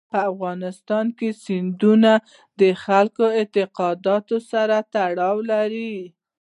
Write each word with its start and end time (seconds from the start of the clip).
په 0.11 0.19
افغانستان 0.31 1.05
کې 1.17 1.29
سیندونه 1.43 2.11
د 2.59 2.61
خلکو 2.83 3.23
د 3.29 3.33
اعتقاداتو 3.39 4.37
سره 4.51 4.75
تړاو 4.93 5.37
لري. 5.51 5.95